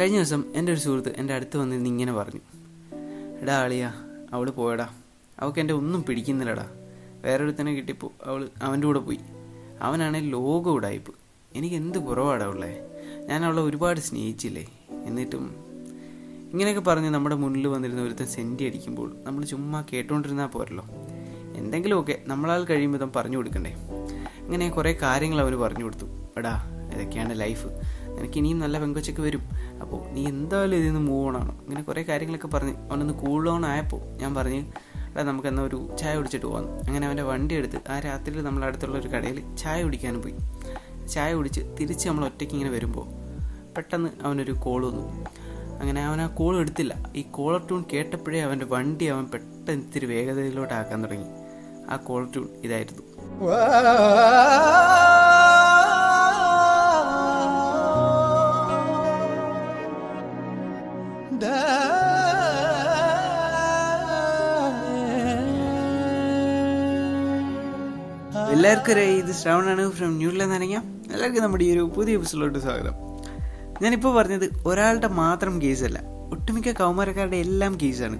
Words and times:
കഴിഞ്ഞ 0.00 0.16
ദിവസം 0.16 0.44
എന്റെ 0.54 0.72
ഒരു 0.72 0.80
സുഹൃത്ത് 0.80 1.08
എന്റെ 1.16 1.34
അടുത്ത് 1.34 1.56
വന്നിരുന്ന് 1.56 1.90
ഇങ്ങനെ 1.90 2.12
പറഞ്ഞു. 2.12 2.40
എടാ 3.42 3.56
ആളിയാ 3.56 3.92
അവൾ 4.32 4.50
പോയടാ. 4.50 4.88
അവൾക്ക് 5.40 5.58
എന്റെ 5.58 5.74
ഒന്നും 5.74 6.04
പിടിക്കുന്നില്ലടാ. 6.04 6.66
വേറൊരുത്തനെ 7.22 7.74
കിട്ടിയപ്പോൾ 7.74 8.10
അവൾ 8.24 8.48
അവന്റെ 8.62 8.86
കൂടെ 8.86 8.98
പോയി. 8.98 9.18
അവനാണെങ്കിൽ 9.80 10.30
ലോക 10.30 10.68
ഉടായ്പ്. 10.68 11.14
എനിക്ക് 11.54 11.76
എന്ത് 11.76 11.98
കുറവാടാ 11.98 12.46
ഉള്ളേ. 12.46 12.78
ഞാൻ 13.28 13.44
അവളെ 13.44 13.62
ഒരുപാട് 13.62 14.00
സ്നേഹിച്ചില്ലേ. 14.00 14.66
എന്നിട്ടും 15.04 15.54
ഇങ്ങനെയൊക്കെ 16.52 16.80
പറഞ്ഞ് 16.80 17.10
നമ്മുടെ 17.10 17.34
മുന്നിൽ 17.34 17.66
വന്നിരുന്ന 17.66 18.02
ഒരുത്തൻ 18.02 18.26
സെന്റി 18.26 18.64
അടിക്കുമ്പോൾ 18.64 19.16
നമ്മൾ 19.22 19.44
ചുമ്മാ 19.44 19.84
കേട്ടുകൊണ്ടിരുന്നാൽ 19.92 20.46
പോരല്ലോ. 20.46 20.84
എന്തെങ്കിലുമൊക്കെ 21.56 22.22
നമ്മളാൽ 22.26 22.64
കഴിയുമ്പോൾ 22.64 23.10
പറഞ്ഞു 23.16 23.36
കൊടുക്കണ്ടേ. 23.36 23.76
അങ്ങനെ 24.40 24.68
കുറേ 24.68 24.92
കാര്യങ്ങൾ 25.02 25.40
അവന് 25.40 25.56
പറഞ്ഞു 25.56 25.84
കൊടുത്തു. 25.84 26.04
എടാ 26.36 26.70
ഇതൊക്കെയാണ് 26.94 27.40
ലൈഫ്. 27.40 27.66
നിനക്ക് 28.16 28.38
ഇനിയും 28.38 28.58
നല്ല 28.58 28.78
പെങ്കൊച്ചൊക്കെ 28.78 29.22
വരും. 29.22 29.42
അപ്പോൾ 29.82 30.00
നീ 30.12 30.26
എന്തായാലും 30.26 30.76
ഇതിൽ 30.76 30.86
നിന്ന് 30.86 31.00
മൂവ് 31.10 31.26
ഓൺ 31.26 31.36
ആണ്. 31.36 31.52
ഇങ്ങനെ 31.62 31.82
കുറേ 31.82 32.02
കാര്യങ്ങളൊക്കെ 32.02 32.46
പറഞ്ഞ് 32.46 32.74
അവനൊന്ന് 32.90 33.14
കൂൾ 33.14 33.48
ഓൺ 33.50 33.66
ആയപ്പോൾ 33.66 34.00
ഞാൻ 34.22 34.34
പറഞ്ഞ് 34.34 34.60
എടാ 35.10 35.22
നമുക്ക് 35.22 35.48
എന്നാൽ 35.48 35.64
ഒരു 35.64 35.96
ചായ 35.96 36.16
കുടിച്ചിട്ട് 36.16 36.46
പോകാം 36.46 36.64
അങ്ങനെ 36.88 37.06
അവന്റെ 37.06 37.22
വണ്ടി 37.22 37.54
എടുത്ത് 37.54 37.78
ആ 37.90 37.98
രാത്രിയിൽ 37.98 38.42
നമ്മൾ 38.44 38.64
അടുത്തുള്ള 38.64 38.98
ഒരു 38.98 39.08
കടയിൽ 39.08 39.56
ചായ 39.56 39.82
കുടിക്കാൻ 39.82 40.22
പോയി. 40.22 40.34
ചായ 41.12 41.34
കുടിച്ച് 41.34 41.60
തിരിച്ച് 41.80 42.08
നമ്മൾ 42.08 42.24
ഒറ്റയ്ക്ക് 42.24 42.54
ഇങ്ങനെ 42.54 42.70
വരുമ്പോൾ 42.70 43.06
പെട്ടെന്ന് 43.76 44.10
അവനൊരു 44.22 44.52
കോൾ 44.52 44.86
വന്നു. 44.86 45.04
അങ്ങനെ 45.80 46.04
അവൻ 46.04 46.20
ആ 46.20 46.26
കോൾ 46.26 46.56
എടുത്തില്ല. 46.56 46.94
ഈ 47.16 47.22
കോളർ 47.22 47.60
ട്യൂൺ 47.60 47.84
കേട്ടപ്പോഴേ 47.92 48.40
അവന്റെ 48.40 48.66
വണ്ടി 48.66 49.06
അവൻ 49.06 49.24
പെട്ടെന്ന് 49.24 49.84
ഇത്തിരി 49.84 50.06
വേഗതയിലോട്ടാക്കാൻ 50.06 51.04
തുടങ്ങി. 51.04 51.28
ആ 51.90 51.96
കോളർ 51.96 52.28
ട്യൂൺ 52.32 52.48
ഇതായിരുന്നു. 52.64 53.02
എല്ലാവർക്കും 68.52 69.00
ഇത് 69.00 69.32
ശ്രവണാണ് 69.32 69.90
ഫ്രം 69.90 70.18
ന്യൂഡിലെന്ന് 70.18 70.54
അറിയാം. 70.54 70.84
എല്ലാവർക്കും 71.12 71.42
നമ്മുടെ 71.42 71.64
ഈ 71.64 71.72
ഒരു 71.72 71.92
പുതിയ 71.96 72.14
എപ്പിസോഡിലോട്ട് 72.14 72.58
സ്വാഗതം. 72.58 72.94
ഞാനിപ്പോൾ 73.82 74.14
പറഞ്ഞത് 74.14 74.50
ഒരാളുടെ 74.66 75.06
മാത്രം 75.06 75.62
കേസല്ല 75.62 75.98
ഒട്ടുമിക്ക 76.30 76.72
കൗമാരക്കാരുടെ 76.72 77.36
എല്ലാം 77.36 77.78
കേസാണ് 77.82 78.18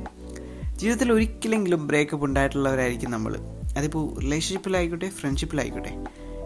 ജീവിതത്തിൽ 0.76 1.12
ഒരിക്കലെങ്കിലും 1.12 1.86
ബ്രേക്കപ്പ് 1.86 2.24
ഉണ്ടായിട്ടുള്ളവരായിരിക്കും 2.24 3.10
നമ്മൾ 3.10 3.36
അതിപ്പോൾ 3.76 4.20
റിലേഷൻഷിപ്പിലായിക്കോട്ടെ 4.20 5.08
ഫ്രണ്ട്ഷിപ്പിലായിക്കോട്ടെ 5.08 5.92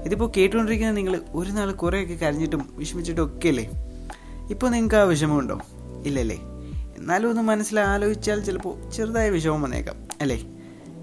ഇതിപ്പോൾ 0.06 0.32
കേട്ടുകൊണ്ടിരിക്കുന്ന 0.36 0.92
നിങ്ങൾ 0.92 1.20
ഒരു 1.34 1.50
നാൾ 1.50 1.72
കുറേയൊക്കെ 1.72 2.14
കരഞ്ഞിട്ടും 2.14 2.68
വിഷമിച്ചിട്ടും 2.76 3.24
ഒക്കെ 3.24 3.48
അല്ലേ? 3.48 3.70
ഇപ്പോൾ 4.50 4.70
നിങ്ങൾക്ക് 4.70 4.96
ആ 4.96 5.02
വിഷമമുണ്ടോ 5.02 5.60
ഇല്ലല്ലേ? 6.04 6.38
എന്നാലും 7.00 7.28
ഒന്ന് 7.30 7.42
മനസ്സിൽ 7.42 7.80
ആലോചിച്ചാൽ 7.80 8.40
ചിലപ്പോൾ 8.40 8.90
ചെറുതായ 8.90 9.30
വിഷമം 9.30 9.62
വന്നേക്കാം 9.62 10.08
അല്ലേ? 10.20 10.44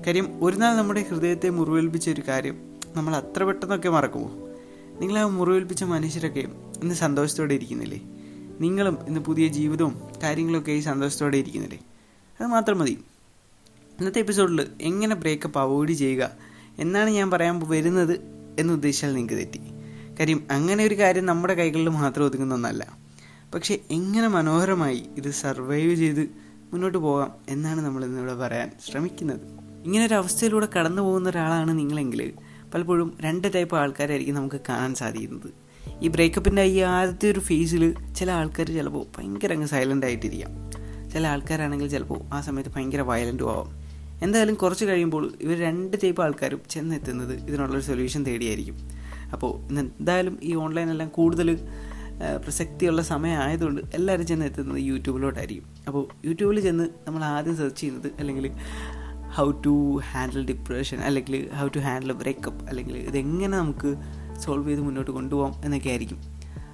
കാര്യം 0.07 0.43
ഒരു 0.43 0.55
നാൾ 0.55 0.75
നമ്മുടെ 0.75 1.05
ഹൃദയത്തെ 1.09 1.49
മുറിവേൽപ്പിച്ച 1.49 2.09
ഒരു 2.09 2.21
കാര്യം 2.27 2.75
നമ്മൾ 2.95 3.15
അത്ര 3.15 3.43
പെട്ടെന്നൊക്കെ 3.43 3.89
മറക്കുമോ? 3.89 4.47
നിങ്ങൾ 4.99 5.19
ആ 5.19 5.27
മുറിവേൽപ്പിച്ച 5.27 5.83
മനുഷ്യരൊക്കെ 5.83 6.39
ഇന്ന് 6.83 6.95
സന്തോഷത്തോടെ 6.95 7.53
ഇരിക്കുന്നില്ലേ? 7.53 8.01
നിങ്ങളും 8.61 8.97
ഇന്ന് 9.07 9.19
പുതിയ 9.19 9.47
ജീവിതവും 9.47 10.01
കാര്യങ്ങളൊക്കെ 10.23 10.71
ഈ 10.71 10.79
സന്തോഷത്തോടെ 10.79 11.37
ഇരിക്കുന്നില്ലേ? 11.37 11.79
അത് 12.41 12.47
മാത്രം 12.47 12.79
മതി. 12.79 12.91
ഇന്നത്തെ 13.99 14.19
എപ്പിസോഡിൽ 14.19 14.67
എങ്ങനെ 14.81 15.15
ബ്രേക്കപ്പ് 15.15 15.59
അവോയ്ഡ് 15.59 15.91
ചെയ്യുക 15.91 16.31
എന്നാണ് 16.79 17.09
ഞാൻ 17.09 17.31
പറയാൻ 17.31 17.61
വരുന്നത് 17.67 18.19
എന്ന് 18.59 18.73
ഉദ്ദേശിച്ചാൽ 18.73 19.13
നിങ്ങൾക്ക് 19.13 19.33
തെറ്റി. 19.33 19.61
കാര്യം 20.19 20.47
അങ്ങനെ 20.51 20.83
ഒരു 20.83 20.95
കാര്യം 20.95 21.25
നമ്മുടെ 21.25 21.53
കൈകളിൽ 21.53 21.89
മാത്രം 21.89 22.25
ഒതുങ്ങുന്ന 22.25 22.53
ഒന്നല്ല. 22.53 23.06
പക്ഷേ 23.53 23.79
എങ്ങനെ 23.91 24.27
മനോഹരമായി 24.27 25.03
ഇത് 25.17 25.31
സർവൈവ് 25.31 25.95
ചെയ്ത് 25.95 26.29
മുന്നോട്ട് 26.73 26.97
പോകാം 26.97 27.31
എന്നാണ് 27.49 27.81
നമ്മൾ 27.81 28.05
ഇന്നിവിടെ 28.05 28.35
പറയാൻ 28.35 28.71
ശ്രമിക്കുന്നത്. 28.89 29.39
ഇങ്ങനെ 29.85 30.05
ഒരു 30.05 30.13
അവസ്ഥയിലൂടെ 30.13 30.67
കടന്നു 30.77 31.01
പോകുന്ന 31.01 31.29
ഒരാളാണ് 31.29 31.79
നിങ്ങളെങ്കിൽ 31.79 32.33
പലപ്പോഴും 32.73 33.17
രണ്ട് 33.21 33.47
ടൈപ്പ് 33.55 33.75
ആൾക്കാരായിരിക്കും 33.75 34.35
നമുക്ക് 34.35 34.59
കാണാൻ 34.69 34.95
സാധിക്കുന്നത്. 34.95 35.49
ഈ 36.01 36.07
ബ്രേക്കപ്പിന്റെ 36.07 36.63
ഈ 36.63 36.79
ആദ്യത്തെ 36.79 37.31
ഒരു 37.31 37.39
ഫേസിൽ 37.39 37.95
ചില 38.13 38.31
ആൾക്കാർ 38.31 38.67
ചിലപ്പോൾ 38.67 39.05
ഭയങ്കര 39.17 39.53
അങ്ങ് 39.53 39.67
സൈലന്റ് 39.67 40.05
ആയിട്ടിരിക്കാം. 40.05 40.71
ചില 41.13 41.27
ആൾക്കാരാണെങ്കിൽ 41.27 41.87
ചിലപ്പോൾ 41.87 42.19
ആ 42.33 42.41
സമയത്ത് 42.41 42.69
ഭയങ്കര 42.75 43.01
വയലന്റും 43.01 43.51
ആവാം. 43.51 43.69
എന്തായാലും 44.23 44.55
കുറച്ച് 44.55 44.85
കഴിയുമ്പോൾ 44.85 45.33
ഇവർ 45.41 45.59
രണ്ട് 45.59 45.97
ടൈപ്പ് 46.03 46.21
ആൾക്കാരും 46.21 46.61
ചെന്നെത്തുന്നത് 46.69 47.33
ഇതിനുള്ളൊരു 47.47 47.83
സൊല്യൂഷൻ 47.83 48.25
തേടിയായിരിക്കും. 48.25 48.77
അപ്പോൾ 49.33 49.67
ഇന്ന് 49.67 49.81
എന്തായാലും 49.81 50.39
ഈ 50.43 50.55
ഓൺലൈനെല്ലാം 50.55 51.09
കൂടുതൽ 51.09 51.59
പ്രസക്തിയുള്ള 52.43 53.01
സമയമായതുകൊണ്ട് 53.01 53.81
എല്ലാവരും 53.93 54.27
ചെന്ന് 54.27 54.45
എത്തുന്നത് 54.45 54.79
യൂട്യൂബിലോട്ടായിരിക്കും. 54.79 55.65
അപ്പോൾ 55.87 56.07
യൂട്യൂബിൽ 56.25 56.59
ചെന്ന് 56.59 56.83
നമ്മൾ 57.07 57.23
ആദ്യം 57.23 57.57
സെർച്ച് 57.57 57.81
ചെയ്യുന്നത് 57.81 58.11
അല്ലെങ്കിൽ 58.19 58.51
ഹൗ 59.37 59.51
ടു 59.51 59.99
ഹാൻഡിൽ 60.11 60.45
ഡിപ്രഷൻ 60.45 60.97
അല്ലെങ്കിൽ 60.97 61.49
ഹൗ 61.55 61.67
ടു 61.67 61.79
ഹാൻഡിൽ 61.79 62.11
ബ്രേക്കപ്പ് 62.11 62.65
അല്ലെങ്കിൽ 62.65 62.97
ഇതെങ്ങനെ 62.97 63.57
നമുക്ക് 63.57 63.95
സോൾവ് 64.39 64.69
ചെയ്ത് 64.69 64.81
മുന്നോട്ട് 64.81 65.11
കൊണ്ടുപോകാം 65.11 65.61
എന്നൊക്കെ 65.65 65.89
ആയിരിക്കും. 65.89 66.17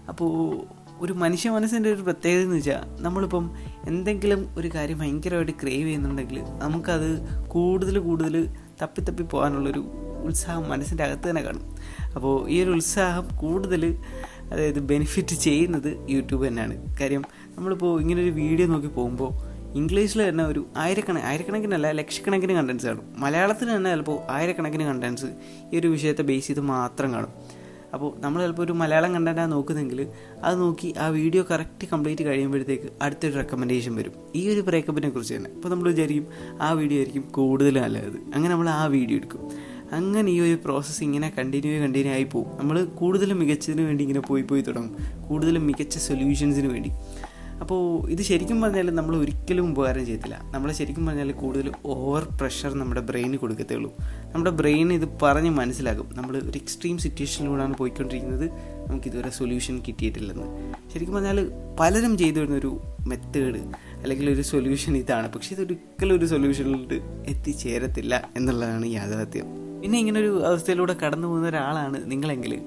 അപ്പോൾ 0.09 0.62
ഒരു 1.00 1.14
മനുഷ്യ 1.14 1.50
മനസ്സിന്റെ 1.50 1.94
ഒരു 1.94 2.02
പ്രത്യേകത 2.02 2.44
എന്ന് 2.44 2.56
വെച്ചാൽ 2.56 3.03
നമ്മളിപ്പം 3.03 3.52
എന്തെങ്കിലും 3.88 4.50
ഒരു 4.58 4.70
കാര്യം 4.76 4.98
ഭയങ്കരമായിട്ട് 5.00 5.52
ക്രേവ് 5.52 5.86
ചെയ്യുന്നുണ്ടെങ്കിൽ 5.86 6.42
നമുക്കത് 6.42 7.09
കൂടുതൽ 7.48 8.00
കൂടുതൽ 8.00 8.56
തപ്പി 8.82 9.02
തപ്പി 9.02 9.24
പോകാനുള്ളൊരു 9.24 9.80
ഉത്സാഹം 10.24 10.70
മനസ്സിന്റെ 10.70 11.03
അകത്ത് 11.03 11.30
തന്നെ 11.30 11.42
കാണും. 11.42 11.76
അപ്പോൾ 12.16 12.50
ഈ 12.50 12.64
ഒരു 12.64 12.72
ഉത്സാഹം 12.72 13.38
കൂടുതൽ 13.38 14.00
അതായത് 14.52 14.80
ബെനിഫിറ്റ് 14.92 15.36
ചെയ്യുന്നത് 15.46 15.90
യൂട്യൂബ് 16.14 16.44
തന്നെയാണ്. 16.48 16.76
കാര്യം 17.02 17.24
നമ്മളിപ്പോൾ 17.58 17.92
ഇങ്ങനൊരു 18.04 18.34
വീഡിയോ 18.42 18.68
നോക്കി 18.74 18.92
പോകുമ്പോൾ 19.00 19.31
ഇംഗ്ലീഷിൽ 19.80 20.30
തന്നെ 20.30 20.44
ഒരു 20.52 20.62
ആയിരക്കണക്കിന് 20.84 21.28
ആയിരക്കണക്കിനല്ല 21.30 21.88
ലക്ഷക്കണക്കിന് 22.00 22.53
കണ്ടൻസ് 22.59 22.86
കാണും. 22.90 23.06
മലയാളത്തിൽ 23.24 23.68
തന്നെ 23.76 23.92
ചിലപ്പോൾ 23.94 24.18
ആയിരക്കണക്കിന് 24.36 24.86
കണ്ടൻസ് 24.92 25.30
ഈ 25.72 25.80
ഒരു 25.80 25.88
വിഷയത്തെ 25.88 26.24
ബേസ് 26.30 26.48
ചെയ്ത് 26.48 26.62
മാത്രം 26.76 27.09
കാണും. 27.16 27.34
അപ്പോൾ 27.96 28.09
നമ്മൾ 28.22 28.40
ചിലപ്പോൾ 28.44 28.64
ഒരു 28.64 28.74
മലയാളം 28.82 29.12
കണ്ടന്റാണ് 29.16 29.52
നോക്കുന്നെങ്കിൽ 29.52 30.00
അത് 30.46 30.56
നോക്കി 30.62 30.94
ആ 31.03 31.08
വീഡിയോ 31.18 31.42
കറക്റ്റ് 31.50 31.86
കംപ്ലീറ്റ് 31.92 32.24
കഴിയുമ്പോഴത്തേക്ക് 32.28 32.88
അടുത്തൊരു 33.06 33.36
റെക്കമെൻഡേഷൻ 33.42 33.94
വരും. 34.00 34.14
ഈ 34.36 34.42
ഒരു 34.53 34.62
ബ്രേക്കപ്പിനെ 34.70 35.09
കുറിച്ച് 35.09 35.34
തന്നെ. 35.36 35.50
അപ്പോൾ 35.58 35.70
നമ്മൾ 35.70 35.88
വിചാരിക്കും 35.94 36.28
ആ 36.62 36.70
വീഡിയോ 36.80 37.00
ആയിരിക്കും 37.02 37.26
കൂടുതൽ 37.38 37.78
നല്ലത്. 37.86 38.18
അങ്ങനെ 38.36 38.52
നമ്മൾ 38.53 38.70
ആ 38.70 38.84
വീഡിയോ 38.96 39.18
എടുക്കും. 39.20 39.44
അങ്ങനെ 39.92 40.32
ഈ 40.32 40.40
ഒരു 40.40 40.58
പ്രോസസ്സ് 40.66 41.04
ഇങ്ങനെ 41.04 41.34
കണ്ടിന്യൂ 41.38 41.80
കണ്ടിന്യൂ 41.80 42.14
ആയി 42.14 42.24
പോകും 42.24 42.58
നമ്മൾ 42.58 42.86
കൂടുതലും 42.86 43.40
മികച്ചതിന് 43.40 43.82
വേണ്ടി 43.82 44.02
ഇങ്ങനെ 44.02 44.20
പോയി 44.20 44.42
പോയി 44.42 44.62
തുടങ്ങും. 44.62 44.98
കൂടുതലും 45.30 45.68
മികച്ച 45.68 45.98
സൊല്യൂഷൻസിന് 45.98 46.68
വേണ്ടി. 46.68 46.92
അപ്പോൾ 47.62 48.10
ഇത് 48.10 48.22
ശരിക്കും 48.22 48.62
പറഞ്ഞാൽ 48.62 48.92
നമ്മൾ 48.92 49.16
ഒരിക്കലും 49.16 49.72
ഉപകാരം 49.72 50.06
ചെയ്യത്തില്ല. 50.06 50.42
നമ്മൾ 50.52 50.72
ശരിക്കും 50.72 51.06
പറഞ്ഞാൽ 51.06 51.32
കൂടുതൽ 51.32 51.72
ഓവർ 51.86 52.28
പ്രഷർ 52.42 52.74
നമ്മുടെ 52.74 53.02
ബ്രെയിന് 53.02 53.38
കൊടുക്കത്തേ 53.38 53.76
ഉള്ളൂ 53.76 53.96
നമ്മുടെ 54.34 54.52
ബ്രെയിൻ 54.52 54.94
ഇത് 54.94 55.10
പറഞ്ഞ് 55.22 55.50
മനസ്സിലാകും 55.50 56.10
നമ്മൾ 56.14 56.38
ഒരു 56.38 56.58
എക്സ്ട്രീം 56.58 56.98
സിറ്റുവേഷനിലൂടെയാണ് 56.98 57.78
പോയിക്കൊണ്ടിരിക്കുന്നത്. 57.78 58.50
നമുക്ക് 58.88 59.08
ഇതുവരെ 59.08 59.30
സൊല്യൂഷൻ 59.30 59.82
കിട്ടിയിട്ടില്ലെന്ന്. 59.88 60.74
ശരിക്കും 60.94 61.16
പറഞ്ഞാൽ 61.16 61.52
പലരും 61.80 62.18
ചെയ്തു 62.18 62.40
വരുന്ന 62.40 62.56
ഒരു 62.58 62.80
മെത്തേഡ് 63.08 63.58
അല്ലെങ്കിൽ 64.02 64.30
ഒരു 64.30 64.42
സൊല്യൂഷൻ 64.42 64.98
ഇതാണ്. 64.98 65.32
പക്ഷേ 65.32 65.56
ഇതൊരിക്കലും 65.56 66.18
ഒരു 66.18 66.26
സൊല്യൂഷനിലോട്ട് 66.26 66.94
എത്തിച്ചേരത്തില്ല 67.28 68.30
എന്നുള്ളതാണ് 68.36 68.86
യാഥാർത്ഥ്യം. 68.86 69.72
പിന്നെ 69.84 70.00
ഇങ്ങനൊരു 70.00 70.46
അവസ്ഥയിലൂടെ 70.46 70.94
കടന്നു 70.94 71.28
പോകുന്ന 71.28 71.48
ഒരാളാണ് 71.48 72.12
നിങ്ങളെങ്കിൽ 72.12 72.62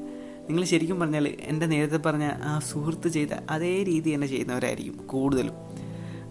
നിങ്ങൾ 0.48 0.64
ശരിക്കും 0.64 1.00
പറഞ്ഞാൽ 1.00 1.28
എന്റെ 1.28 1.66
നേരത്തെ 1.66 1.96
പറഞ്ഞ 1.96 2.24
ആ 2.24 2.58
സുഹൃത്ത് 2.58 3.08
ചെയ്ത 3.08 3.28
അതേ 3.50 3.82
രീതി 3.82 4.14
തന്നെ 4.14 4.26
ചെയ്യുന്നവരായിരിക്കും 4.26 4.96
കൂടുതലും. 5.06 5.52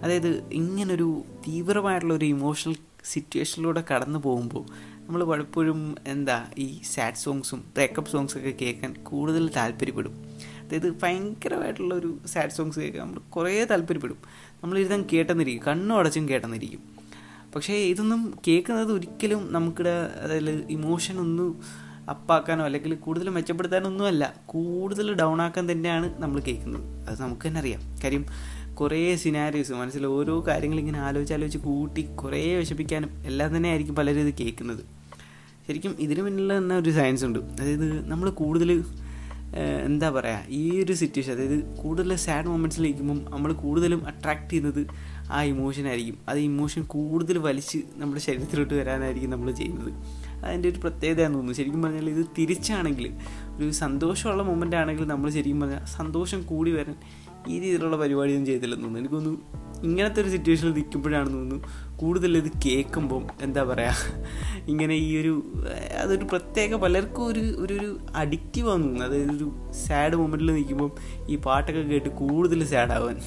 അതായത് 0.03 0.43
ഇങ്ങനൊരു 0.53 1.23
തീവ്രമായിട്ടുള്ള 1.47 2.13
ഒരു 2.13 2.25
ഇമോഷണൽ 2.25 2.75
സിറ്റുവേഷനിലൂടെ 3.05 3.83
കടന്നു 3.93 4.19
പോകുമ്പോൾ 4.19 4.65
നമ്മൾ 5.05 5.23
പലപ്പോഴും 5.23 5.95
എന്താ 6.07 6.45
ഈ 6.57 6.81
സാഡ് 6.93 7.15
സോങ്സും 7.15 7.59
ബ്രേക്കപ്പ് 7.59 8.11
സോങ്സൊക്കെ 8.11 8.53
കേൾക്കാൻ 8.61 8.93
കൂടുതൽ 8.93 9.49
താല്പര്യപ്പെടും. 9.55 10.23
അതായത് 10.65 11.01
ഭയങ്കരമായിട്ടുള്ള 11.03 11.95
ഒരു 11.95 12.17
സാഡ് 12.25 12.49
സോങ്സ് 12.49 12.79
കേൾക്കാൻ 12.79 13.01
നമ്മൾ 13.01 13.19
കുറേ 13.29 13.63
താല്പര്യപ്പെടും. 13.63 14.17
നമ്മളിരുന്ന് 14.63 15.05
കേട്ടെന്നിരിക്കും. 15.13 15.63
കണ്ണും 15.63 15.97
അടച്ചും 15.97 16.29
കേട്ടെന്നിരിക്കും. 16.29 16.94
പക്ഷേ 17.55 17.73
ഇതൊന്നും 17.73 18.33
കേൾക്കുന്നത് 18.47 18.91
ഒരിക്കലും 18.91 19.53
നമുക്കിടെ 19.53 19.93
അതായത് 20.23 20.67
ഇമോഷൻ 20.69 21.19
ഒന്നും 21.19 21.59
അപ്പാക്കാനോ 22.09 22.65
അല്ലെങ്കിൽ 22.65 22.93
കൂടുതൽ 22.95 23.29
മെച്ചപ്പെടുത്താനോ 23.29 23.87
ഒന്നുമല്ല 23.87 24.33
കൂടുതൽ 24.45 25.13
ഡൗൺ 25.13 25.41
ആക്കാൻ 25.41 25.71
തന്നെയാണ് 25.71 26.21
നമ്മൾ 26.21 26.39
കേൾക്കുന്നത്. 26.39 27.07
അത് 27.07 27.21
നമുക്ക് 27.21 27.47
തന്നെ 27.47 27.59
അറിയാം. 27.59 27.79
കാര്യം 28.03 28.25
കുറേ 28.73 29.15
സിനാരിയോസ് 29.15 29.71
മനസ്സിൽ 29.71 30.05
ഓരോ 30.05 30.45
കാര്യങ്ങൾ 30.47 30.79
ഇങ്ങനെ 30.79 30.99
ആലോചിച്ച് 30.99 31.33
ആലോചിച്ച് 31.33 31.57
കൂട്ടി 31.57 32.01
കുറേ 32.01 32.55
വിശപ്പിക്കാനും 32.55 33.09
എല്ലാം 33.25 33.57
തന്നെ 33.57 33.69
ആയിരിക്കും 33.69 33.95
പലരും 33.95 34.19
ഇത് 34.19 34.33
കേൾക്കുന്നത്. 34.41 34.83
ശരിക്കും 35.67 35.95
ഇതിന് 35.99 36.21
പിന്നിലുള്ള 36.21 36.57
തന്നെ 36.57 36.75
ഒരു 36.77 36.89
സയൻസ് 36.89 37.25
ഉണ്ട്. 37.25 37.39
അതായത് 37.39 38.09
നമ്മൾ 38.11 38.29
കൂടുതൽ 38.29 38.83
എന്താ 39.85 40.09
പറയുക 40.09 40.43
ഈ 40.49 40.83
ഒരു 40.83 40.93
സിറ്റുവേഷൻ 40.93 41.33
അതായത് 41.33 41.75
കൂടുതൽ 41.75 42.15
സാഡ് 42.15 42.47
മൊമെന്റ്സിലിരിക്കുമ്പം 42.47 43.25
നമ്മൾ 43.29 43.53
കൂടുതലും 43.53 44.07
അട്രാക്ട് 44.07 44.49
ചെയ്യുന്നത് 44.49 44.87
ആ 45.31 45.43
ഇമോഷനായിരിക്കും. 45.43 46.17
അത് 46.29 46.39
ഇമോഷൻ 46.39 46.83
കൂടുതൽ 46.83 47.37
വലിച്ച് 47.37 47.77
നമ്മുടെ 47.95 48.21
ശരീരത്തിലോട്ട് 48.21 48.73
വരാനായിരിക്കും 48.73 49.29
നമ്മൾ 49.29 49.51
ചെയ്യുന്നത്. 49.51 49.93
അതിന്റെ 50.45 50.69
ഒരു 50.69 50.79
പ്രത്യേകതയാണെന്ന് 50.79 51.39
തോന്നുന്നു. 51.39 51.57
ശരിക്കും 51.57 51.81
പറഞ്ഞാൽ 51.81 52.09
ഇത് 52.09 52.25
തിരിച്ചാണെങ്കിൽ 52.37 53.11
ഒരു 53.57 53.71
സന്തോഷമുള്ള 53.71 54.43
മൊമെന്റ് 54.43 54.75
ആണെങ്കിൽ 54.75 55.07
നമ്മൾ 55.07 55.29
ശരിക്കും 55.29 55.59
പറഞ്ഞാൽ 55.59 55.85
സന്തോഷം 55.85 56.43
കൂടി 56.43 56.71
വരാൻ 56.71 56.95
ഈ 57.47 57.59
രീതിയിലുള്ള 57.59 57.97
പരിപാടിയൊന്നും 57.97 58.45
ചെയ്തില്ലെന്ന് 58.45 58.85
തോന്നുന്നു. 58.85 59.09
എനിക്കൊന്നു 59.09 59.65
ഇങ്ങനത്തെ 59.83 60.21
ഒരു 60.21 60.29
സിറ്റുവേഷനിൽ 60.29 60.71
നിൽക്കുമ്പോഴാണെന്ന് 60.71 61.37
തോന്നുന്നു 61.37 61.97
കൂടുതൽ 61.97 62.37
ഇത് 62.37 62.51
കേൾക്കുമ്പം 62.65 63.27
എന്താ 63.41 63.63
പറയുക 63.63 63.95
ഇങ്ങനെ 64.67 64.95
ഈ 64.95 65.21
ഒരു 65.21 65.43
അതൊരു 66.01 66.25
പ്രത്യേക 66.25 66.75
പലർക്കും 66.75 67.25
ഒരു 67.25 67.39
ഒരു 67.39 67.73
ഒരു 67.73 67.97
അഡിക്റ്റീവ് 68.15 68.69
ആണെന്ന് 68.69 68.87
തോന്നുന്നു. 68.87 69.15
അതായത് 69.15 69.31
ഒരു 69.31 69.71
സാഡ് 69.87 70.15
മൊമെന്റിൽ 70.15 70.53
നിൽക്കുമ്പം 70.53 70.91
ഈ 71.29 71.35
പാട്ടൊക്കെ 71.35 71.81
കേട്ട് 71.81 72.09
കൂടുതൽ 72.09 72.65
സാഡാവാൻ 72.65 73.17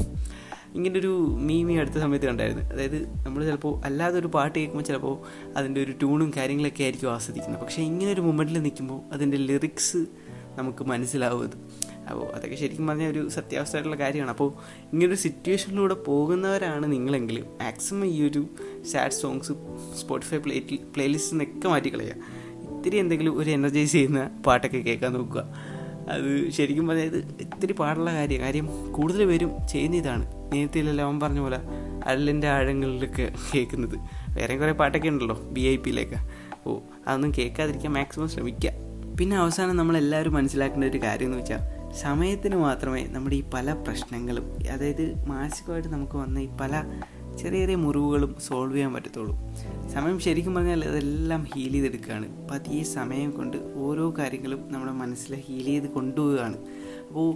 ഇങ്ങനൊരു 0.74 1.36
മീമി 1.38 1.74
അടുത്ത 1.74 1.94
സമയത്ത് 1.94 2.26
കണ്ടായിരുന്നു. 2.26 2.64
അതായത് 2.64 3.26
നമ്മൾ 3.26 3.44
ചിലപ്പോൾ 3.44 3.84
അല്ലാതെ 3.84 4.18
ഒരു 4.18 4.26
പാട്ട് 4.26 4.58
കേൾക്കുമ്പോൾ 4.58 4.84
ചിലപ്പോൾ 4.84 5.14
അതിന്റെ 5.56 5.82
ഒരു 5.82 5.92
ട്യൂണും 5.92 6.32
കാര്യങ്ങളൊക്കെ 6.36 6.82
ആയിരിക്കും 6.82 7.12
ആസ്വദിക്കുന്നത്. 7.12 7.60
പക്ഷേ 7.60 7.82
ഇങ്ങനെ 7.82 8.12
ഒരു 8.12 8.20
മൊമെന്റിൽ 8.20 8.62
നിൽക്കുമ്പോൾ 8.62 9.14
അതിന്റെ 9.14 9.36
ലിറിക്സ് 9.36 9.96
നമുക്ക് 10.58 10.84
മനസ്സിലാവുന്നത് 10.84 11.56
അപ്പോൾ 12.10 12.26
അതൊക്കെ 12.32 12.56
ശരിക്കും 12.56 12.86
പറഞ്ഞാൽ 12.86 13.10
ഒരു 13.10 13.28
സത്യാവസ്ഥയായിട്ടുള്ള 13.28 13.98
കാര്യമാണ്. 14.00 14.30
അപ്പോൾ 14.30 14.52
ഇങ്ങനൊരു 14.92 15.18
സിറ്റുവേഷനിലൂടെ 15.18 15.94
പോകുന്നവരാണ് 15.94 16.92
നിങ്ങളെങ്കിൽ 16.92 17.44
മാക്സിമം 17.62 18.06
ഈ 18.06 18.28
ഒരു 18.28 18.46
സാഡ് 18.92 19.10
സോങ്സ് 19.10 19.52
സ്പോട്ടിഫൈ 20.00 20.36
പ്ലേ 20.36 20.60
പ്ലേലിസ്റ്റിൽ 20.94 21.38
നിന്നൊക്കെ 21.38 21.68
മാറ്റിക്കളയുക. 21.68 22.14
ഇത്തിരി 22.76 22.96
എന്തെങ്കിലും 22.96 23.38
ഒരു 23.38 23.50
എനർജൈസ് 23.50 23.92
ചെയ്യുന്ന 23.92 24.42
പാട്ടൊക്കെ 24.46 24.78
കേൾക്കാൻ 24.78 25.12
നോക്കുക. 25.12 25.44
അത് 26.08 26.50
ശരിക്കും 26.50 26.88
പറഞ്ഞാൽ 26.88 27.06
ഇത് 27.06 27.16
ഇത്തിരി 27.40 27.72
പാടുള്ള 27.72 28.12
കാര്യം 28.12 28.40
കാര്യം 28.40 28.66
കൂടുതൽ 28.90 29.24
പേരും 29.24 29.66
ചെയ്യുന്ന 29.66 29.96
ഇതാണ് 29.96 30.24
നേരത്തെ 30.52 31.00
അവൻ 31.02 31.20
പറഞ്ഞ 31.20 31.40
പോലെ 31.40 31.60
അല്ലിന്റെ 32.06 32.48
ആഴങ്ങളിലൊക്കെ 32.48 33.32
കേൾക്കുന്നത്. 33.54 33.96
വേറെ 34.36 34.56
കുറേ 34.56 34.72
പാട്ടൊക്കെ 34.72 35.08
ഉണ്ടല്ലോ 35.08 35.36
ബി 35.52 35.60
ഐ 35.60 35.76
പിയിലേക്ക് 35.76 36.18
ഓ 36.66 36.72
അതൊന്നും 37.06 37.32
കേൾക്കാതിരിക്കാൻ 37.38 37.92
മാക്സിമം 37.92 38.28
ശ്രമിക്കുക 38.28 38.72
പിന്നെ 39.18 39.36
അവസാനം 39.36 39.76
നമ്മളെല്ലാവരും 39.76 40.34
മനസ്സിലാക്കേണ്ട 40.34 40.84
ഒരു 40.84 40.98
കാര്യം 40.98 41.26
എന്ന് 41.26 41.38
വെച്ചാൽ 41.38 41.62
സമയത്തിന് 42.00 42.56
മാത്രമേ 42.56 43.06
നമ്മുടെ 43.10 43.36
ഈ 43.36 43.44
പല 43.54 43.72
പ്രശ്നങ്ങളും 43.72 44.46
അതായത് 44.70 45.26
മാനസികമായിട്ട് 45.26 45.88
നമുക്ക് 45.88 46.16
വന്ന 46.16 46.38
ഈ 46.38 46.48
പല 46.60 46.72
ചെറിയ 47.40 47.60
ചെറിയ 47.60 47.76
മുറിവുകളും 47.76 48.32
സോൾവ് 48.46 48.74
ചെയ്യാൻ 48.74 48.92
പറ്റത്തുള്ളൂ. 48.94 49.34
സമയം 49.94 50.20
ശരിക്കും 50.20 50.54
പറഞ്ഞാൽ 50.54 50.84
അതെല്ലാം 50.84 51.42
ഹീൽ 51.50 51.72
ചെയ്തെടുക്കുകയാണ്. 51.72 52.48
പതിയെ 52.50 52.82
സമയം 52.82 53.30
കൊണ്ട് 53.30 53.56
ഓരോ 53.84 54.14
കാര്യങ്ങളും 54.18 54.60
നമ്മുടെ 54.72 54.92
മനസ്സിൽ 54.92 55.34
ഹീൽ 55.46 55.64
ചെയ്ത് 55.64 55.86
കൊണ്ടുപോവുകയാണ്. 55.86 56.58
അപ്പോൾ 57.08 57.28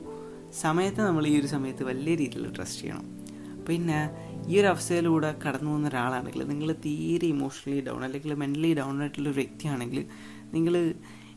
സമയത്തെ 0.61 1.03
നമ്മൾ 1.03 1.27
ഈ 1.27 1.41
ഒരു 1.41 1.47
സമയത്ത് 1.47 1.85
വലിയ 1.85 2.15
രീതിയിൽ 2.15 2.47
ട്രസ്റ്റ് 2.57 2.81
ചെയ്യണം. 2.81 3.07
പിന്നെ 3.69 3.99
ഈ 4.49 4.61
ഒരു 4.61 4.67
അവസ്ഥയിലൂടെ 4.67 5.35
കടന്നു 5.47 5.71
പോകുന്ന 5.71 5.89
ഒരാളാണെങ്കിൽ 5.89 6.43
നിങ്ങൾ 6.43 6.69
തീരെ 6.73 7.27
ഇമോഷണലി 7.27 7.81
ഡൗൺ 7.81 8.05
അല്ലെങ്കിൽ 8.05 8.35
മെന്റലി 8.35 8.75
ഡൗൺ 8.75 9.03
ആയിട്ടുള്ള 9.03 9.29
ഒരു 9.29 9.39
വ്യക്തിയാണെങ്കിൽ 9.39 10.01
നിങ്ങൾ 10.55 10.75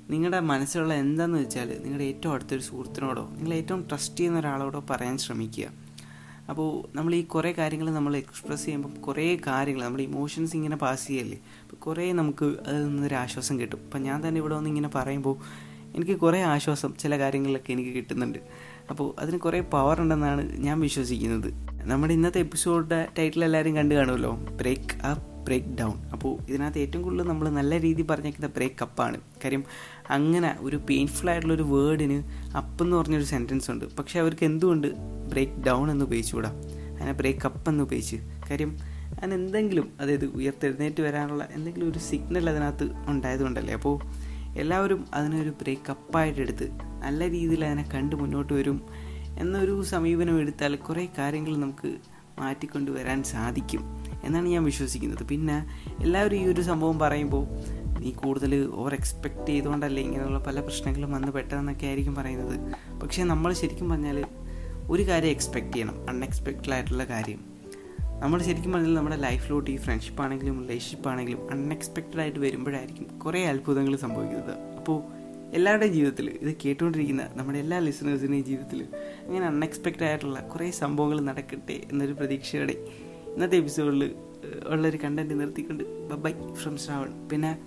നിങ്ങളുടെ 0.10 0.40
മനസ്സിലുള്ള 0.40 0.94
എന്താണെന്ന് 0.94 1.40
വെച്ചാൽ 1.40 1.70
നിങ്ങളുടെ 1.84 2.04
ഏറ്റവും 2.04 2.34
അടുത്തൊരു 2.34 2.62
സുഹൃത്തിനോടോ 2.62 3.24
നിങ്ങൾ 3.36 3.54
ഏറ്റവും 3.54 3.82
ട്രസ്റ്റ് 3.90 4.18
ചെയ്യുന്ന 4.18 4.40
ഒരാളോടോ 4.40 4.84
പറയാൻ 4.90 5.18
ശ്രമിക്കുക. 5.18 5.68
അപ്പോൾ 6.50 6.98
നമ്മൾ 6.98 7.16
ഈ 7.16 7.24
കുറേ 7.24 7.52
കാര്യങ്ങൾ 7.52 7.90
നമ്മൾ 7.92 8.16
എക്സ്പ്രസ് 8.16 8.66
ചെയ്യുമ്പോൾ 8.66 9.02
കുറേ 9.02 9.38
കാര്യങ്ങൾ 9.48 9.84
നമ്മൾ 9.84 10.02
ഇമോഷൻസ് 10.02 10.56
ഇങ്ങനെ 10.56 10.76
പാസ് 10.76 11.08
ചെയ്യല്ലേ? 11.08 11.38
അപ്പോൾ 11.64 11.76
കുറേ 11.76 12.14
നമുക്ക് 12.14 12.46
അതിൽ 12.46 12.88
നിന്നൊരു 12.88 13.16
ആശ്വാസം 13.16 13.60
കിട്ടും. 13.60 13.80
അപ്പം 13.86 14.02
ഞാൻ 14.02 14.28
തന്നെ 14.28 14.40
ഇവിടെ 14.40 14.56
വന്ന് 14.56 14.70
ഇങ്ങനെ 14.70 14.88
പറയുമ്പോൾ 14.88 15.38
എനിക്ക് 15.96 16.20
കുറേ 16.20 16.42
ആശ്വാസം 16.42 16.94
ചില 16.96 17.18
കാര്യങ്ങളിലൊക്കെ 17.20 17.72
എനിക്ക് 17.72 17.90
കിട്ടുന്നുണ്ട്. 17.90 18.40
അപ്പോൾ 18.90 19.16
അതിന് 19.20 19.40
കുറേ 19.40 19.62
പവർ 19.62 20.02
ഉണ്ടെന്നാണ് 20.02 20.58
ഞാൻ 20.58 20.80
വിശ്വസിക്കുന്നത്. 20.80 21.54
നമ്മുടെ 21.84 22.14
ഇന്നത്തെ 22.14 22.40
എപ്പിസോഡിന്റെ 22.40 23.08
ടൈറ്റിൽ 23.20 23.44
എല്ലാവരും 23.44 23.76
കണ്ടു 23.76 23.96
കാണുമല്ലോ? 23.96 24.32
Break 24.32 25.06
up. 25.06 25.35
ബ്രേക്ക് 25.46 25.68
ഡൗൺ 25.68 25.96
അപ്പോൾ 26.14 26.34
ഇതിനകത്ത് 26.50 26.80
ഏറ്റവും 26.80 27.04
കൂടുതൽ 27.04 27.28
നമ്മൾ 27.28 27.50
നല്ല 27.50 27.80
രീതിയിൽ 27.82 28.08
പറഞ്ഞേക്കുന്ന 28.08 28.48
ബ്രേക്ക് 28.48 28.84
അപ്പാണ് 28.84 29.18
കാര്യം 29.44 29.64
അങ്ങനെ 30.10 30.58
ഒരു 30.60 30.78
പെയിൻഫുൾ 30.90 31.30
ആയിട്ടുള്ള 31.30 31.54
ഒരു 31.54 31.64
വേർഡിന് 31.64 32.18
അപ്പ് 32.58 32.84
എന്ന് 32.84 32.98
പറഞ്ഞൊരു 32.98 33.24
സെന്റൻസ് 33.24 33.72
ഉണ്ട്. 33.72 33.86
പക്ഷേ 34.00 34.20
അവർക്ക് 34.20 34.46
എന്തുകൊണ്ട് 34.46 34.88
ബ്രേക്ക് 35.30 35.58
ഡൗൺ 35.68 35.92
എന്ന് 35.92 36.06
ഉപയോഗിച്ചുകൂടാ? 36.06 36.52
അതിനെ 36.96 37.12
ബ്രേക്ക് 37.12 37.46
അപ്പ് 37.46 37.70
എന്ന് 37.70 37.84
ഉപയോഗിച്ച്. 37.84 38.18
കാര്യം 38.52 38.78
അതിന് 39.18 39.34
എന്തെങ്കിലും 39.34 39.88
അതായത് 40.02 40.26
ഉയർത്തെഴുന്നേറ്റ് 40.26 41.02
വരാനുള്ള 41.02 41.48
എന്തെങ്കിലും 41.52 41.90
ഒരു 41.92 42.00
സിഗ്നൽ 42.00 42.50
അതിനകത്ത് 42.50 42.86
ഉണ്ടായതുകൊണ്ടല്ലേ? 43.08 43.74
അപ്പോൾ 43.74 43.96
എല്ലാവരും 44.58 45.06
അതിനൊരു 45.14 45.50
ബ്രേക്ക് 45.50 45.92
അപ്പായിട്ട് 45.92 46.40
എടുത്ത് 46.42 46.68
നല്ല 47.04 47.30
രീതിയിൽ 47.30 47.66
അതിനെ 47.66 47.86
കണ്ട് 47.94 48.16
മുന്നോട്ട് 48.16 48.54
വരും 48.54 48.78
എന്നൊരു 49.40 49.84
സമീപനം 49.84 50.40
എടുത്താൽ 50.40 50.76
കുറേ 50.76 51.10
കാര്യങ്ങൾ 51.18 51.54
നമുക്ക് 51.58 51.90
മാറ്റിക്കൊണ്ടുവരാൻ 52.40 53.24
സാധിക്കും. 53.24 53.82
എന്നാണ് 54.26 54.48
ഞാൻ 54.48 54.64
വിശ്വസിക്കുന്നത്. 54.64 55.24
പിന്നെ 55.24 55.58
എല്ലാവരും 56.02 56.38
ഈ 56.38 56.46
ഒരു 56.46 56.62
സംഭവം 56.62 57.00
പറയുമ്പോൾ 57.00 57.46
നീ 58.00 58.12
കൂടുതൽ 58.12 58.70
ഓവർ 58.74 58.94
എക്സ്പെക്റ്റ് 58.94 59.48
ചെയ്തുകൊണ്ടല്ലേ 59.48 60.04
ഇങ്ങനെയുള്ള 60.04 60.40
പല 60.40 60.60
പ്രശ്നങ്ങളും 60.60 61.12
വന്ന് 61.12 61.32
പെട്ടതെന്നൊക്കെ 61.32 61.86
ആയിരിക്കും 61.86 62.16
പറയുന്നത്. 62.16 62.56
പക്ഷേ 63.00 63.24
നമ്മൾ 63.24 63.54
ശരിക്കും 63.54 63.90
പറഞ്ഞാൽ 63.90 64.26
ഒരു 64.90 65.04
കാര്യം 65.08 65.30
എക്സ്പെക്റ്റ് 65.30 65.74
ചെയ്യണം. 65.74 66.10
അൺഎക്സ്പെക്റ്റഡ് 66.10 66.74
ആയിട്ടുള്ള 66.74 67.04
കാര്യം. 67.04 67.56
നമ്മൾ 68.20 68.42
ശരിക്കും 68.42 68.72
പറഞ്ഞാൽ 68.74 68.94
നമ്മുടെ 68.94 69.16
ലൈഫിലോട്ട് 69.16 69.72
ഈ 69.72 69.76
ഫ്രണ്ട്ഷിപ്പ് 69.76 70.24
ആണെങ്കിലും 70.24 70.62
റിലേഷൻഷിപ്പ് 70.62 71.10
ആണെങ്കിലും 71.10 71.52
അൺഎക്സ്പെക്റ്റഡ് 71.52 72.22
ആയിട്ട് 72.22 72.40
വരുമ്പോഴായിരിക്കും 72.40 73.20
കുറേ 73.20 73.46
അത്ഭുതങ്ങൾ 73.46 73.96
സംഭവിക്കുന്നത്. 73.96 74.54
അപ്പോൾ 74.78 74.98
എല്ലാവരുടെയും 75.54 75.94
ജീവിതത്തിൽ 75.94 76.30
ഇത് 76.42 76.56
കേട്ടുകൊണ്ടിരിക്കുന്ന 76.66 77.24
നമ്മുടെ 77.36 77.60
എല്ലാ 77.60 77.80
ലിസണേഴ്സിന്റെയും 77.80 78.46
ജീവിതത്തിൽ 78.46 78.80
അങ്ങനെ 79.28 79.46
അൺഎക്സ്പെക്റ്റഡ് 79.46 80.04
ആയിട്ടുള്ള 80.04 80.40
കുറേ 80.40 80.72
സംഭവങ്ങൾ 80.72 81.22
നടക്കട്ടെ 81.22 81.82
എന്നൊരു 81.92 82.14
പ്രതീക്ഷയോടെ 82.14 82.76
ഇന്നത്തെ 83.36 83.58
എപ്പിസോഡിൽ 83.58 84.16
ഉള്ളൊരു 84.68 84.98
കണ്ടന്റ് 84.98 85.40
നിർത്തിക്കൊണ്ട് 85.40 85.84
ബൈ 86.16 86.34
ഫ്രം 86.54 86.78
ശ്രാവൺ. 86.78 87.28
പിന്നെ 87.32 87.60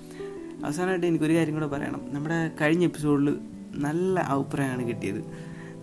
അവസാനമായിട്ട് 0.65 1.07
എനിക്കൊരു 1.07 1.33
കാര്യം 1.33 1.55
കൂടെ 1.55 1.67
പറയണം. 1.67 2.09
നമ്മുടെ 2.13 2.51
കഴിഞ്ഞ 2.61 2.85
എപ്പിസോഡിൽ 2.85 3.39
നല്ല 3.75 4.21
അഭിപ്രായമാണ് 4.21 4.89
കിട്ടിയത്. 4.89 5.21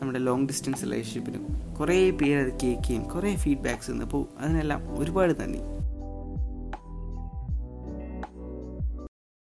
നമ്മുടെ 0.02 0.20
ലോങ് 0.20 0.48
ഡിസ്റ്റൻസ് 0.48 0.84
റിലേഷൻഷിപ്പിനും 0.84 1.48
കുറേ 1.80 2.10
പേര് 2.10 2.40
അത് 2.46 2.60
കേൾക്കുകയും 2.64 3.04
കുറേ 3.04 3.36
ഫീഡ്ബാക്സ് 3.36 3.92
അപ്പോൾ 3.92 4.26
അതിനെല്ലാം 4.40 5.00
ഒരുപാട് 5.00 5.34
നന്ദി. 5.42 5.60